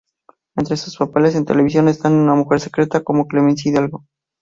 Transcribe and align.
Entre 0.57 0.77
sus 0.77 0.97
papeles 0.97 1.35
en 1.35 1.45
televisión 1.45 1.87
están 1.87 2.13
en 2.13 2.25
"Mujer 2.25 2.59
secreta", 2.59 3.03
como 3.03 3.27
Clemencia 3.27 3.69
Hidalgo. 3.71 4.03